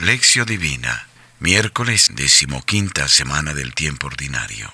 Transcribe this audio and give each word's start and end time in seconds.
Lección 0.00 0.46
Divina, 0.46 1.08
miércoles 1.40 2.12
decimoquinta 2.14 3.06
semana 3.06 3.52
del 3.52 3.74
tiempo 3.74 4.06
ordinario. 4.06 4.72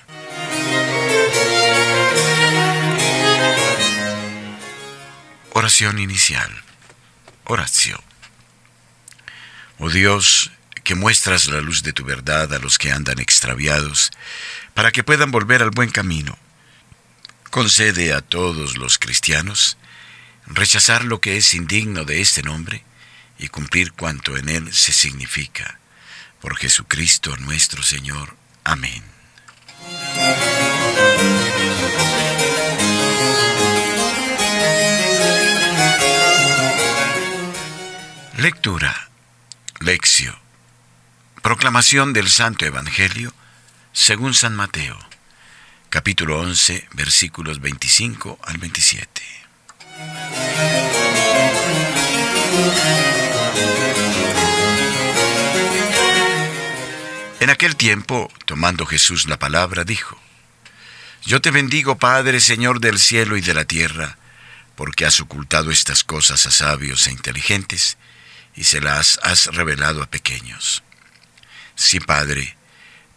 Oración 5.51 5.99
inicial. 5.99 6.49
Oración. 7.43 7.99
Oh 9.79 9.89
Dios, 9.89 10.51
que 10.85 10.95
muestras 10.95 11.47
la 11.47 11.59
luz 11.59 11.83
de 11.83 11.91
tu 11.91 12.05
verdad 12.05 12.53
a 12.53 12.59
los 12.59 12.77
que 12.77 12.93
andan 12.93 13.19
extraviados, 13.19 14.11
para 14.73 14.93
que 14.93 15.03
puedan 15.03 15.31
volver 15.31 15.61
al 15.61 15.71
buen 15.71 15.89
camino. 15.89 16.39
Concede 17.51 18.13
a 18.13 18.21
todos 18.21 18.77
los 18.77 18.97
cristianos 18.97 19.77
rechazar 20.45 21.03
lo 21.03 21.19
que 21.19 21.35
es 21.35 21.53
indigno 21.53 22.05
de 22.05 22.21
este 22.21 22.43
nombre 22.43 22.86
y 23.39 23.49
cumplir 23.49 23.93
cuanto 23.93 24.37
en 24.37 24.49
él 24.49 24.73
se 24.73 24.93
significa. 24.93 25.79
Por 26.41 26.57
Jesucristo 26.57 27.35
nuestro 27.37 27.83
Señor. 27.83 28.35
Amén. 28.63 29.03
Lectura. 38.37 39.09
Lección. 39.79 40.35
Proclamación 41.41 42.13
del 42.13 42.29
Santo 42.29 42.65
Evangelio 42.65 43.33
según 43.93 44.33
San 44.35 44.55
Mateo, 44.55 44.97
capítulo 45.89 46.39
11, 46.41 46.87
versículos 46.93 47.59
25 47.61 48.37
al 48.43 48.57
27. 48.57 49.21
En 57.39 57.51
aquel 57.51 57.75
tiempo, 57.75 58.31
tomando 58.45 58.87
Jesús 58.87 59.27
la 59.27 59.37
palabra, 59.37 59.83
dijo, 59.83 60.19
Yo 61.23 61.39
te 61.39 61.51
bendigo, 61.51 61.97
Padre, 61.97 62.39
Señor 62.39 62.79
del 62.79 62.97
cielo 62.97 63.37
y 63.37 63.41
de 63.41 63.53
la 63.53 63.65
tierra, 63.65 64.17
porque 64.75 65.05
has 65.05 65.19
ocultado 65.19 65.69
estas 65.69 66.03
cosas 66.03 66.47
a 66.47 66.51
sabios 66.51 67.05
e 67.05 67.11
inteligentes, 67.11 67.97
y 68.55 68.63
se 68.63 68.81
las 68.81 69.19
has 69.21 69.45
revelado 69.47 70.01
a 70.01 70.07
pequeños. 70.07 70.81
Sí, 71.75 71.99
Padre, 71.99 72.57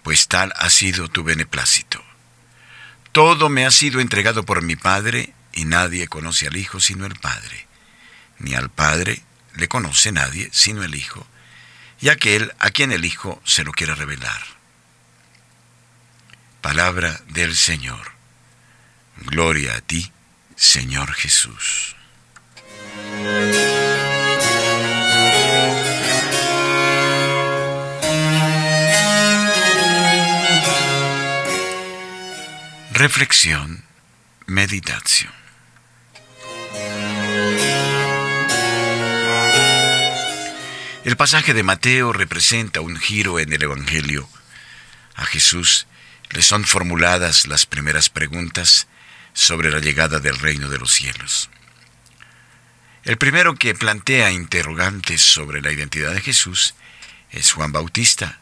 pues 0.03 0.29
tal 0.29 0.53
ha 0.57 0.69
sido 0.69 1.09
tu 1.09 1.25
beneplácito. 1.25 2.05
Todo 3.13 3.49
me 3.49 3.65
ha 3.65 3.71
sido 3.71 4.01
entregado 4.01 4.45
por 4.45 4.61
mi 4.61 4.77
Padre, 4.77 5.33
y 5.55 5.65
nadie 5.65 6.09
conoce 6.09 6.47
al 6.47 6.59
Hijo 6.59 6.79
sino 6.79 7.07
el 7.07 7.15
Padre, 7.15 7.67
ni 8.39 8.55
al 8.55 8.69
Padre 8.69 9.23
le 9.57 9.67
conoce 9.67 10.13
nadie 10.13 10.51
sino 10.53 10.85
el 10.85 10.95
Hijo, 10.95 11.27
y 12.01 12.09
aquel 12.09 12.53
a 12.59 12.71
quien 12.71 12.93
el 12.93 13.05
Hijo 13.05 13.41
se 13.45 13.65
lo 13.65 13.73
quiera 13.73 13.95
revelar. 13.95 14.41
Palabra 16.61 17.21
del 17.29 17.57
Señor. 17.57 18.13
Gloria 19.17 19.77
a 19.77 19.81
ti, 19.81 20.13
Señor 20.57 21.13
Jesús. 21.13 21.97
Reflexión, 32.93 33.85
meditación. 34.47 35.40
El 41.11 41.17
pasaje 41.17 41.55
de 41.55 41.65
Mateo 41.65 42.13
representa 42.13 42.83
un 42.83 42.97
giro 42.97 43.41
en 43.41 43.53
el 43.53 43.61
Evangelio. 43.61 44.29
A 45.17 45.25
Jesús 45.27 45.89
le 46.31 46.41
son 46.41 46.65
formuladas 46.65 47.49
las 47.49 47.67
primeras 47.67 48.09
preguntas 48.09 48.87
sobre 49.33 49.73
la 49.73 49.81
llegada 49.81 50.21
del 50.21 50.39
reino 50.39 50.69
de 50.69 50.79
los 50.79 50.93
cielos. 50.93 51.51
El 53.03 53.19
primero 53.19 53.57
que 53.57 53.75
plantea 53.75 54.31
interrogantes 54.31 55.21
sobre 55.21 55.61
la 55.61 55.73
identidad 55.73 56.15
de 56.15 56.21
Jesús 56.21 56.77
es 57.33 57.51
Juan 57.51 57.73
Bautista, 57.73 58.39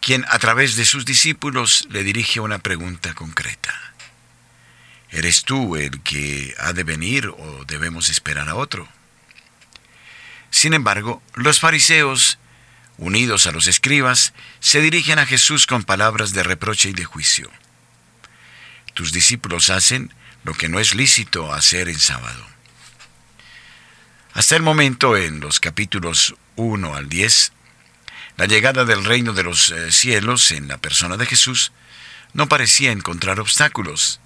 quien 0.00 0.24
a 0.30 0.38
través 0.38 0.74
de 0.76 0.86
sus 0.86 1.04
discípulos 1.04 1.86
le 1.90 2.02
dirige 2.02 2.40
una 2.40 2.60
pregunta 2.60 3.12
concreta. 3.12 3.78
¿Eres 5.10 5.44
tú 5.44 5.76
el 5.76 6.00
que 6.00 6.54
ha 6.58 6.72
de 6.72 6.84
venir 6.84 7.26
o 7.26 7.66
debemos 7.66 8.08
esperar 8.08 8.48
a 8.48 8.54
otro? 8.54 8.88
Sin 10.52 10.74
embargo, 10.74 11.22
los 11.34 11.58
fariseos, 11.58 12.38
unidos 12.98 13.46
a 13.46 13.52
los 13.52 13.66
escribas, 13.66 14.34
se 14.60 14.82
dirigen 14.82 15.18
a 15.18 15.26
Jesús 15.26 15.66
con 15.66 15.82
palabras 15.82 16.34
de 16.34 16.42
reproche 16.42 16.90
y 16.90 16.92
de 16.92 17.06
juicio. 17.06 17.50
Tus 18.92 19.12
discípulos 19.12 19.70
hacen 19.70 20.14
lo 20.44 20.52
que 20.52 20.68
no 20.68 20.78
es 20.78 20.94
lícito 20.94 21.52
hacer 21.54 21.88
en 21.88 21.98
sábado. 21.98 22.46
Hasta 24.34 24.54
el 24.54 24.62
momento, 24.62 25.16
en 25.16 25.40
los 25.40 25.58
capítulos 25.58 26.36
1 26.56 26.94
al 26.94 27.08
10, 27.08 27.52
la 28.36 28.44
llegada 28.44 28.84
del 28.84 29.04
reino 29.06 29.32
de 29.32 29.44
los 29.44 29.70
eh, 29.70 29.90
cielos 29.90 30.52
en 30.52 30.68
la 30.68 30.76
persona 30.76 31.16
de 31.16 31.26
Jesús 31.26 31.72
no 32.34 32.46
parecía 32.46 32.92
encontrar 32.92 33.40
obstáculos, 33.40 34.20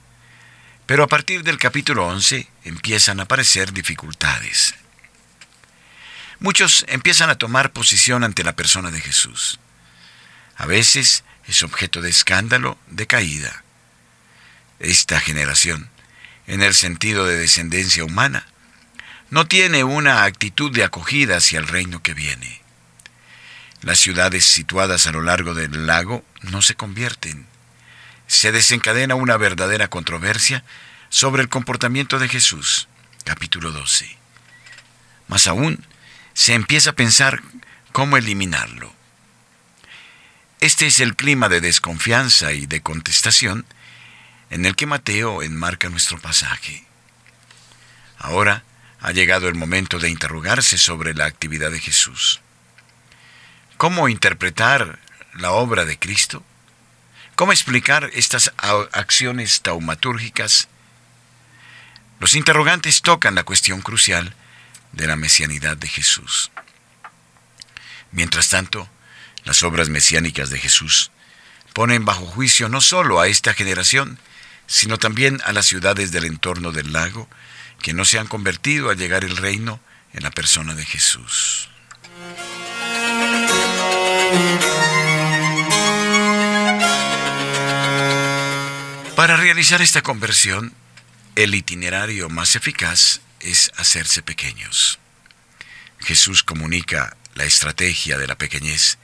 pero 0.86 1.04
a 1.04 1.08
partir 1.08 1.44
del 1.44 1.58
capítulo 1.58 2.04
11 2.08 2.48
empiezan 2.64 3.20
a 3.20 3.24
aparecer 3.24 3.72
dificultades 3.72 4.74
muchos 6.40 6.84
empiezan 6.88 7.30
a 7.30 7.36
tomar 7.36 7.72
posición 7.72 8.24
ante 8.24 8.44
la 8.44 8.54
persona 8.54 8.90
de 8.90 9.00
Jesús. 9.00 9.58
A 10.56 10.66
veces 10.66 11.24
es 11.46 11.62
objeto 11.62 12.00
de 12.00 12.10
escándalo, 12.10 12.78
de 12.88 13.06
caída. 13.06 13.64
Esta 14.78 15.20
generación, 15.20 15.90
en 16.46 16.62
el 16.62 16.74
sentido 16.74 17.26
de 17.26 17.36
descendencia 17.36 18.04
humana, 18.04 18.46
no 19.30 19.46
tiene 19.46 19.84
una 19.84 20.24
actitud 20.24 20.70
de 20.72 20.84
acogida 20.84 21.38
hacia 21.38 21.58
el 21.58 21.66
reino 21.66 22.02
que 22.02 22.14
viene. 22.14 22.62
Las 23.82 23.98
ciudades 23.98 24.44
situadas 24.44 25.06
a 25.06 25.12
lo 25.12 25.22
largo 25.22 25.54
del 25.54 25.86
lago 25.86 26.24
no 26.42 26.62
se 26.62 26.74
convierten. 26.74 27.46
Se 28.26 28.52
desencadena 28.52 29.14
una 29.14 29.36
verdadera 29.36 29.88
controversia 29.88 30.64
sobre 31.08 31.42
el 31.42 31.48
comportamiento 31.48 32.18
de 32.18 32.28
Jesús. 32.28 32.88
Capítulo 33.24 33.72
12. 33.72 34.16
Más 35.28 35.46
aún, 35.46 35.84
se 36.36 36.52
empieza 36.52 36.90
a 36.90 36.92
pensar 36.92 37.40
cómo 37.92 38.18
eliminarlo. 38.18 38.92
Este 40.60 40.86
es 40.86 41.00
el 41.00 41.16
clima 41.16 41.48
de 41.48 41.62
desconfianza 41.62 42.52
y 42.52 42.66
de 42.66 42.82
contestación 42.82 43.64
en 44.50 44.66
el 44.66 44.76
que 44.76 44.84
Mateo 44.84 45.42
enmarca 45.42 45.88
nuestro 45.88 46.20
pasaje. 46.20 46.84
Ahora 48.18 48.64
ha 49.00 49.12
llegado 49.12 49.48
el 49.48 49.54
momento 49.54 49.98
de 49.98 50.10
interrogarse 50.10 50.76
sobre 50.76 51.14
la 51.14 51.24
actividad 51.24 51.70
de 51.70 51.80
Jesús. 51.80 52.42
¿Cómo 53.78 54.10
interpretar 54.10 54.98
la 55.32 55.52
obra 55.52 55.86
de 55.86 55.98
Cristo? 55.98 56.44
¿Cómo 57.34 57.52
explicar 57.52 58.10
estas 58.12 58.52
acciones 58.92 59.62
taumatúrgicas? 59.62 60.68
Los 62.20 62.34
interrogantes 62.34 63.00
tocan 63.00 63.34
la 63.34 63.44
cuestión 63.44 63.80
crucial 63.80 64.34
de 64.96 65.06
la 65.06 65.16
mesianidad 65.16 65.76
de 65.76 65.88
Jesús. 65.88 66.50
Mientras 68.10 68.48
tanto, 68.48 68.88
las 69.44 69.62
obras 69.62 69.88
mesiánicas 69.88 70.50
de 70.50 70.58
Jesús 70.58 71.12
ponen 71.72 72.04
bajo 72.04 72.26
juicio 72.26 72.68
no 72.68 72.80
solo 72.80 73.20
a 73.20 73.28
esta 73.28 73.54
generación, 73.54 74.18
sino 74.66 74.98
también 74.98 75.40
a 75.44 75.52
las 75.52 75.66
ciudades 75.66 76.10
del 76.10 76.24
entorno 76.24 76.72
del 76.72 76.92
lago, 76.92 77.28
que 77.82 77.92
no 77.92 78.04
se 78.04 78.18
han 78.18 78.26
convertido 78.26 78.90
al 78.90 78.96
llegar 78.96 79.24
el 79.24 79.36
reino 79.36 79.78
en 80.14 80.22
la 80.22 80.30
persona 80.30 80.74
de 80.74 80.84
Jesús. 80.84 81.68
Para 89.14 89.36
realizar 89.36 89.82
esta 89.82 90.02
conversión, 90.02 90.72
el 91.36 91.54
itinerario 91.54 92.28
más 92.30 92.56
eficaz 92.56 93.20
es 93.40 93.72
hacerse 93.76 94.22
pequeños. 94.22 94.98
Jesús 96.00 96.42
comunica 96.42 97.16
la 97.34 97.44
estrategia 97.44 98.18
de 98.18 98.26
la 98.26 98.36
pequeñez 98.36 98.98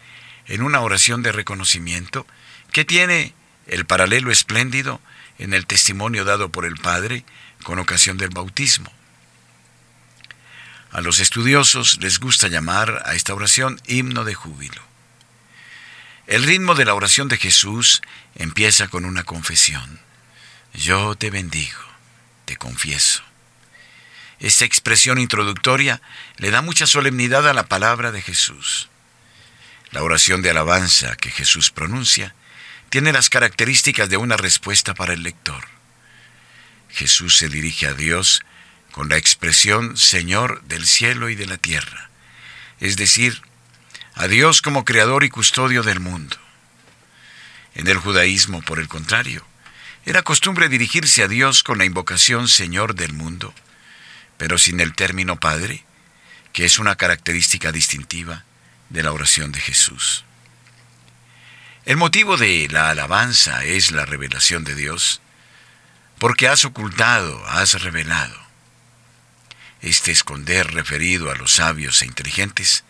en 0.47 0.63
una 0.63 0.81
oración 0.81 1.23
de 1.23 1.33
reconocimiento 1.33 2.27
que 2.73 2.85
tiene 2.85 3.35
el 3.67 3.87
paralelo 3.87 4.31
espléndido 4.31 5.01
en 5.39 5.55
el 5.55 5.67
testimonio 5.67 6.25
dado 6.25 6.51
por 6.51 6.65
el 6.65 6.77
Padre 6.77 7.25
con 7.63 7.79
ocasión 7.79 8.17
del 8.19 8.31
bautismo. 8.31 8.93
A 10.91 11.01
los 11.01 11.21
estudiosos 11.21 11.99
les 12.01 12.19
gusta 12.19 12.49
llamar 12.49 13.03
a 13.07 13.15
esta 13.15 13.35
oración 13.35 13.81
himno 13.87 14.25
de 14.25 14.35
júbilo. 14.35 14.83
El 16.27 16.45
ritmo 16.45 16.75
de 16.75 16.85
la 16.85 16.95
oración 16.95 17.29
de 17.29 17.39
Jesús 17.39 18.03
empieza 18.35 18.89
con 18.89 19.05
una 19.05 19.25
confesión. 19.25 20.01
Yo 20.75 21.15
te 21.15 21.31
bendigo, 21.31 21.81
te 22.45 22.57
confieso. 22.57 23.23
Esta 24.43 24.65
expresión 24.65 25.19
introductoria 25.19 26.03
le 26.37 26.51
da 26.51 26.63
mucha 26.63 26.89
solemnidad 26.89 27.49
a 27.49 27.55
la 27.55 27.69
palabra 27.69 28.11
de 28.11 28.21
Jesús. 28.21 28.89
La 29.93 30.03
oración 30.03 30.43
de 30.43 30.51
alabanza 30.51 31.15
que 31.15 31.31
Jesús 31.31 31.71
pronuncia 31.71 32.35
tiene 32.91 33.13
las 33.13 33.31
características 33.31 34.11
de 34.11 34.17
una 34.17 34.37
respuesta 34.37 34.95
para 34.95 35.13
el 35.13 35.23
lector. 35.23 35.65
Jesús 36.91 37.37
se 37.37 37.49
dirige 37.49 37.87
a 37.87 37.95
Dios 37.95 38.43
con 38.91 39.09
la 39.09 39.17
expresión 39.17 39.97
Señor 39.97 40.61
del 40.65 40.89
cielo 40.89 41.29
y 41.29 41.37
de 41.37 41.47
la 41.47 41.57
tierra, 41.57 42.11
es 42.81 42.97
decir, 42.97 43.43
a 44.17 44.27
Dios 44.27 44.61
como 44.61 44.85
creador 44.85 45.23
y 45.23 45.31
custodio 45.31 45.85
del 45.85 46.01
mundo. 46.01 46.37
En 47.77 47.87
el 47.87 47.97
judaísmo, 47.97 48.61
por 48.61 48.81
el 48.81 48.89
contrario, 48.89 49.47
era 50.05 50.23
costumbre 50.23 50.69
dirigirse 50.69 51.23
a 51.23 51.29
Dios 51.29 51.63
con 51.63 51.79
la 51.79 51.85
invocación 51.85 52.49
Señor 52.49 52.97
del 52.97 53.13
mundo, 53.13 53.55
pero 54.39 54.59
sin 54.59 54.81
el 54.81 54.95
término 54.95 55.39
Padre, 55.39 55.85
que 56.53 56.65
es 56.65 56.79
una 56.79 56.97
característica 56.97 57.73
distintiva 57.73 58.45
de 58.89 59.03
la 59.03 59.13
oración 59.13 59.53
de 59.53 59.61
Jesús. 59.61 60.25
El 61.85 61.97
motivo 61.97 62.37
de 62.37 62.69
la 62.71 62.91
alabanza 62.91 63.65
es 63.65 63.91
la 63.91 64.05
revelación 64.05 64.63
de 64.65 64.75
Dios, 64.75 65.21
porque 66.19 66.47
has 66.47 66.65
ocultado, 66.65 67.45
has 67.49 67.83
revelado. 67.83 68.37
Este 69.81 70.13
esconder 70.13 70.73
referido 70.73 71.33
a 71.33 71.35
los 71.35 71.55
sabios 71.55 72.03
e 72.03 72.07
inteligentes 72.07 72.85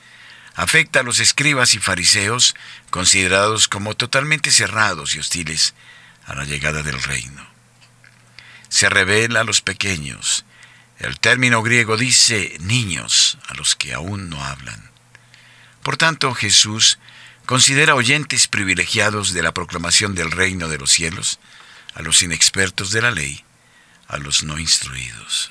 afecta 0.54 1.00
a 1.00 1.02
los 1.02 1.20
escribas 1.20 1.72
y 1.72 1.78
fariseos 1.78 2.54
considerados 2.90 3.68
como 3.68 3.94
totalmente 3.94 4.50
cerrados 4.50 5.14
y 5.14 5.18
hostiles 5.18 5.72
a 6.26 6.34
la 6.34 6.44
llegada 6.44 6.82
del 6.82 7.02
reino. 7.02 7.46
Se 8.68 8.90
revela 8.90 9.40
a 9.40 9.44
los 9.44 9.62
pequeños. 9.62 10.44
El 11.02 11.18
término 11.18 11.64
griego 11.64 11.96
dice 11.96 12.56
niños, 12.60 13.36
a 13.48 13.54
los 13.54 13.74
que 13.74 13.92
aún 13.92 14.30
no 14.30 14.42
hablan. 14.44 14.88
Por 15.82 15.96
tanto, 15.96 16.32
Jesús 16.32 17.00
considera 17.44 17.96
oyentes 17.96 18.46
privilegiados 18.46 19.32
de 19.32 19.42
la 19.42 19.52
proclamación 19.52 20.14
del 20.14 20.30
reino 20.30 20.68
de 20.68 20.78
los 20.78 20.92
cielos 20.92 21.40
a 21.94 22.02
los 22.02 22.22
inexpertos 22.22 22.92
de 22.92 23.02
la 23.02 23.10
ley, 23.10 23.44
a 24.06 24.18
los 24.18 24.44
no 24.44 24.60
instruidos. 24.60 25.50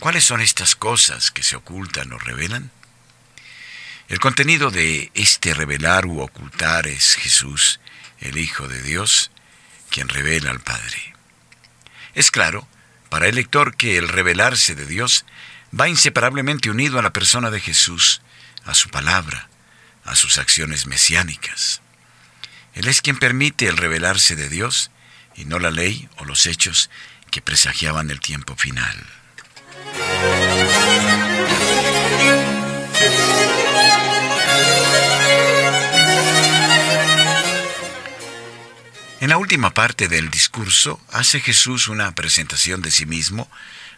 ¿Cuáles 0.00 0.24
son 0.24 0.40
estas 0.40 0.74
cosas 0.74 1.30
que 1.30 1.44
se 1.44 1.54
ocultan 1.54 2.12
o 2.12 2.18
revelan? 2.18 2.72
El 4.08 4.18
contenido 4.18 4.72
de 4.72 5.12
este 5.14 5.54
revelar 5.54 6.04
u 6.06 6.20
ocultar 6.20 6.88
es 6.88 7.14
Jesús, 7.14 7.78
el 8.18 8.38
Hijo 8.38 8.66
de 8.66 8.82
Dios, 8.82 9.30
quien 9.88 10.08
revela 10.08 10.50
al 10.50 10.60
Padre. 10.60 11.14
Es 12.16 12.32
claro, 12.32 12.66
para 13.08 13.28
el 13.28 13.36
lector, 13.36 13.76
que 13.76 13.98
el 13.98 14.08
revelarse 14.08 14.74
de 14.74 14.86
Dios 14.86 15.24
va 15.78 15.88
inseparablemente 15.88 16.70
unido 16.70 16.98
a 16.98 17.02
la 17.02 17.12
persona 17.12 17.50
de 17.50 17.60
Jesús, 17.60 18.22
a 18.64 18.74
su 18.74 18.88
palabra, 18.88 19.48
a 20.04 20.16
sus 20.16 20.38
acciones 20.38 20.86
mesiánicas. 20.86 21.80
Él 22.74 22.88
es 22.88 23.02
quien 23.02 23.18
permite 23.18 23.66
el 23.66 23.76
revelarse 23.76 24.36
de 24.36 24.48
Dios 24.48 24.90
y 25.34 25.44
no 25.44 25.58
la 25.58 25.70
ley 25.70 26.08
o 26.18 26.24
los 26.24 26.46
hechos 26.46 26.90
que 27.30 27.42
presagiaban 27.42 28.10
el 28.10 28.20
tiempo 28.20 28.56
final. 28.56 28.96
En 39.28 39.32
la 39.32 39.36
última 39.36 39.74
parte 39.74 40.08
del 40.08 40.30
discurso 40.30 40.98
hace 41.12 41.40
Jesús 41.40 41.88
una 41.88 42.14
presentación 42.14 42.80
de 42.80 42.90
sí 42.90 43.04
mismo 43.04 43.46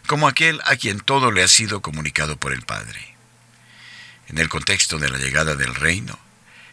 como 0.05 0.27
aquel 0.27 0.59
a 0.65 0.75
quien 0.75 0.99
todo 0.99 1.31
le 1.31 1.41
ha 1.41 1.47
sido 1.47 1.81
comunicado 1.81 2.35
por 2.35 2.51
el 2.51 2.63
Padre. 2.63 3.15
En 4.27 4.39
el 4.39 4.49
contexto 4.49 4.97
de 4.97 5.09
la 5.09 5.17
llegada 5.17 5.55
del 5.55 5.73
reino, 5.73 6.19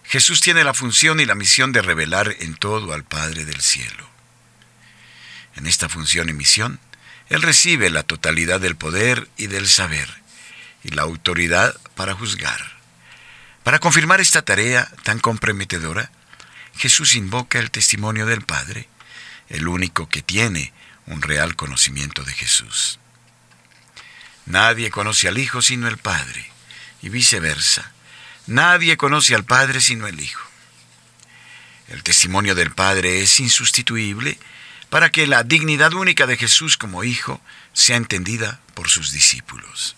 Jesús 0.02 0.40
tiene 0.40 0.64
la 0.64 0.74
función 0.74 1.20
y 1.20 1.24
la 1.24 1.36
misión 1.36 1.70
de 1.70 1.82
revelar 1.82 2.34
en 2.40 2.56
todo 2.56 2.92
al 2.94 3.04
Padre 3.04 3.44
del 3.44 3.60
cielo. 3.60 4.10
En 5.54 5.68
esta 5.68 5.88
función 5.88 6.28
y 6.28 6.32
misión, 6.32 6.80
Él 7.28 7.42
recibe 7.42 7.90
la 7.90 8.02
totalidad 8.02 8.58
del 8.58 8.74
poder 8.74 9.28
y 9.36 9.46
del 9.46 9.68
saber, 9.68 10.12
y 10.82 10.88
la 10.88 11.02
autoridad 11.02 11.76
para 11.94 12.14
juzgar. 12.14 12.60
Para 13.62 13.78
confirmar 13.78 14.20
esta 14.20 14.42
tarea 14.42 14.90
tan 15.04 15.20
comprometedora, 15.20 16.10
Jesús 16.78 17.16
invoca 17.16 17.58
el 17.58 17.72
testimonio 17.72 18.24
del 18.24 18.42
Padre, 18.42 18.88
el 19.48 19.66
único 19.66 20.08
que 20.08 20.22
tiene 20.22 20.72
un 21.06 21.22
real 21.22 21.56
conocimiento 21.56 22.22
de 22.22 22.32
Jesús. 22.32 23.00
Nadie 24.46 24.90
conoce 24.90 25.26
al 25.26 25.38
Hijo 25.38 25.60
sino 25.60 25.88
el 25.88 25.98
Padre, 25.98 26.50
y 27.02 27.08
viceversa. 27.08 27.90
Nadie 28.46 28.96
conoce 28.96 29.34
al 29.34 29.44
Padre 29.44 29.80
sino 29.80 30.06
el 30.06 30.20
Hijo. 30.20 30.46
El 31.88 32.04
testimonio 32.04 32.54
del 32.54 32.70
Padre 32.70 33.22
es 33.22 33.40
insustituible 33.40 34.38
para 34.88 35.10
que 35.10 35.26
la 35.26 35.42
dignidad 35.42 35.92
única 35.94 36.26
de 36.26 36.36
Jesús 36.36 36.76
como 36.76 37.02
Hijo 37.02 37.40
sea 37.72 37.96
entendida 37.96 38.60
por 38.74 38.88
sus 38.88 39.10
discípulos. 39.10 39.96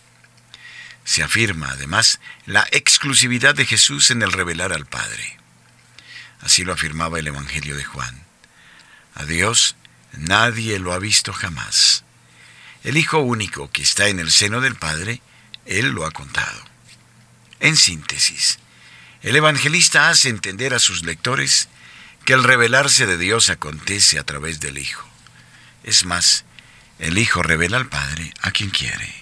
Se 1.05 1.23
afirma, 1.23 1.71
además, 1.73 2.21
la 2.47 2.67
exclusividad 2.73 3.55
de 3.55 3.67
Jesús 3.67 4.11
en 4.11 4.23
el 4.23 4.33
revelar 4.33 4.73
al 4.73 4.87
Padre. 4.87 5.40
Así 6.41 6.65
lo 6.65 6.73
afirmaba 6.73 7.19
el 7.19 7.27
Evangelio 7.27 7.77
de 7.77 7.85
Juan. 7.85 8.25
A 9.15 9.25
Dios 9.25 9.77
nadie 10.13 10.79
lo 10.79 10.93
ha 10.93 10.99
visto 10.99 11.33
jamás. 11.33 12.05
El 12.83 12.97
Hijo 12.97 13.19
único 13.19 13.71
que 13.71 13.83
está 13.83 14.09
en 14.09 14.19
el 14.19 14.31
seno 14.31 14.61
del 14.61 14.75
Padre, 14.75 15.21
Él 15.67 15.91
lo 15.91 16.07
ha 16.07 16.11
contado. 16.11 16.65
En 17.61 17.77
síntesis, 17.77 18.59
el 19.23 19.37
evangelista 19.37 20.09
hace 20.09 20.31
entender 20.31 20.73
a 20.73 20.79
sus 20.79 21.05
lectores 21.05 21.69
que 22.25 22.33
el 22.33 22.43
revelarse 22.43 23.05
de 23.05 23.19
Dios 23.19 23.51
acontece 23.51 24.19
a 24.19 24.25
través 24.25 24.61
del 24.61 24.79
Hijo. 24.79 25.07
Es 25.85 26.07
más, 26.07 26.45
el 26.99 27.19
Hijo 27.19 27.43
revela 27.43 27.77
al 27.77 27.89
Padre 27.89 28.33
a 28.41 28.51
quien 28.51 28.71
quiere. 28.71 29.20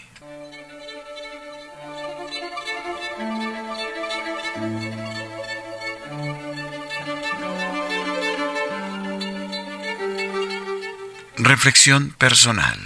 Reflexión 11.40 12.10
personal. 12.10 12.80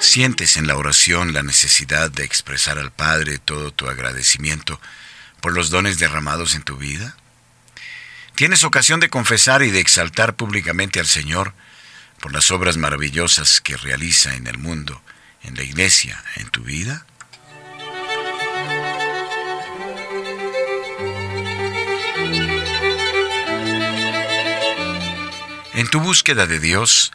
¿Sientes 0.00 0.56
en 0.56 0.66
la 0.66 0.76
oración 0.76 1.32
la 1.32 1.44
necesidad 1.44 2.10
de 2.10 2.24
expresar 2.24 2.78
al 2.78 2.90
Padre 2.90 3.38
todo 3.38 3.70
tu 3.70 3.88
agradecimiento 3.88 4.80
por 5.40 5.52
los 5.52 5.70
dones 5.70 6.00
derramados 6.00 6.56
en 6.56 6.64
tu 6.64 6.76
vida? 6.76 7.16
¿Tienes 8.34 8.64
ocasión 8.64 8.98
de 8.98 9.08
confesar 9.08 9.62
y 9.62 9.70
de 9.70 9.78
exaltar 9.78 10.34
públicamente 10.34 10.98
al 10.98 11.06
Señor 11.06 11.54
por 12.18 12.32
las 12.32 12.50
obras 12.50 12.76
maravillosas 12.76 13.60
que 13.60 13.76
realiza 13.76 14.34
en 14.34 14.48
el 14.48 14.58
mundo, 14.58 15.00
en 15.44 15.54
la 15.54 15.62
iglesia, 15.62 16.20
en 16.34 16.50
tu 16.50 16.64
vida? 16.64 17.06
En 25.84 25.90
tu 25.90 26.00
búsqueda 26.00 26.46
de 26.46 26.60
Dios, 26.60 27.12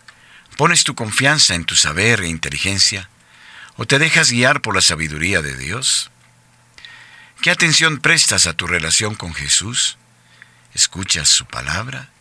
¿pones 0.56 0.84
tu 0.84 0.94
confianza 0.94 1.56
en 1.56 1.66
tu 1.66 1.74
saber 1.74 2.22
e 2.22 2.28
inteligencia 2.28 3.10
o 3.78 3.88
te 3.88 3.98
dejas 3.98 4.30
guiar 4.30 4.62
por 4.62 4.76
la 4.76 4.82
sabiduría 4.82 5.42
de 5.42 5.58
Dios? 5.58 6.12
¿Qué 7.42 7.50
atención 7.50 7.98
prestas 7.98 8.46
a 8.46 8.54
tu 8.54 8.68
relación 8.68 9.16
con 9.16 9.34
Jesús? 9.34 9.98
¿Escuchas 10.76 11.30
su 11.30 11.48
palabra? 11.48 12.12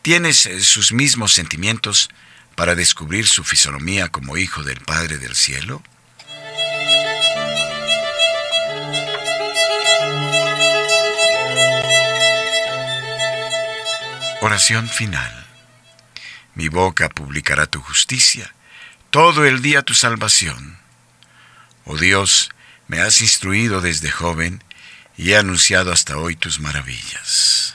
¿Tienes 0.00 0.46
eh, 0.46 0.62
sus 0.62 0.92
mismos 0.92 1.34
sentimientos 1.34 2.08
para 2.54 2.74
descubrir 2.74 3.28
su 3.28 3.44
fisonomía 3.44 4.08
como 4.08 4.38
hijo 4.38 4.62
del 4.62 4.80
Padre 4.80 5.18
del 5.18 5.36
cielo? 5.36 5.82
Oración 14.40 14.88
final. 14.88 15.39
Mi 16.54 16.68
boca 16.68 17.08
publicará 17.08 17.66
tu 17.66 17.80
justicia, 17.80 18.52
todo 19.10 19.44
el 19.44 19.62
día 19.62 19.82
tu 19.82 19.94
salvación. 19.94 20.78
Oh 21.84 21.96
Dios, 21.96 22.50
me 22.88 23.00
has 23.00 23.20
instruido 23.20 23.80
desde 23.80 24.10
joven 24.10 24.62
y 25.16 25.32
he 25.32 25.36
anunciado 25.36 25.92
hasta 25.92 26.16
hoy 26.16 26.36
tus 26.36 26.60
maravillas. 26.60 27.74